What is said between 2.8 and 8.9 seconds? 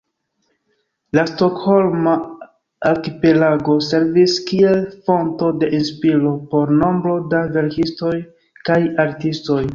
arkipelago servis kiel fonto de inspiro por nombro da verkistoj kaj